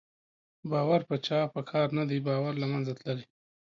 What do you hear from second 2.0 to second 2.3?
دی،